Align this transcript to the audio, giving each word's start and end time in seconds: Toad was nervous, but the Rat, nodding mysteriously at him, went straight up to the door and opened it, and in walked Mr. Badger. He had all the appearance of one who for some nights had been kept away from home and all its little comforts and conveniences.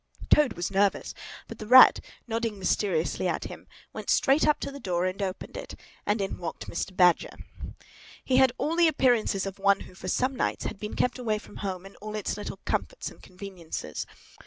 Toad 0.31 0.53
was 0.53 0.71
nervous, 0.71 1.13
but 1.47 1.59
the 1.59 1.67
Rat, 1.67 1.99
nodding 2.27 2.57
mysteriously 2.57 3.27
at 3.27 3.43
him, 3.43 3.67
went 3.93 4.09
straight 4.09 4.47
up 4.47 4.59
to 4.61 4.71
the 4.71 4.79
door 4.79 5.05
and 5.05 5.21
opened 5.21 5.55
it, 5.55 5.75
and 6.07 6.19
in 6.19 6.39
walked 6.39 6.65
Mr. 6.67 6.97
Badger. 6.97 7.29
He 8.25 8.37
had 8.37 8.51
all 8.57 8.75
the 8.75 8.87
appearance 8.87 9.35
of 9.45 9.59
one 9.59 9.81
who 9.81 9.93
for 9.93 10.07
some 10.07 10.35
nights 10.35 10.65
had 10.65 10.79
been 10.79 10.95
kept 10.95 11.19
away 11.19 11.37
from 11.37 11.57
home 11.57 11.85
and 11.85 11.95
all 11.97 12.15
its 12.15 12.35
little 12.35 12.57
comforts 12.65 13.11
and 13.11 13.21
conveniences. 13.21 14.07